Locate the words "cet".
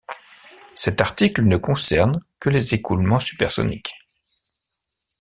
0.73-0.99